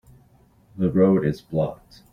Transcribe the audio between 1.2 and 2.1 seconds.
is blocked.